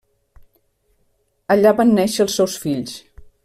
Allà 1.57 1.75
van 1.81 1.93
néixer 1.99 2.25
els 2.27 2.41
seus 2.41 2.57
fills. 2.67 2.99